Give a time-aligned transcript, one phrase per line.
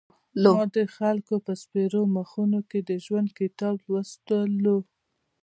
[0.43, 4.77] ما د خلکو په سپېرو مخونو کې د ژوند کتاب لوستلو.